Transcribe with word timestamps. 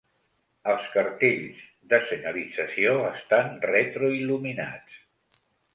Els 0.71 0.87
cartells 0.95 1.61
de 1.93 2.01
senyalització 2.07 2.97
estan 3.13 3.55
retroil·luminats. 3.75 5.03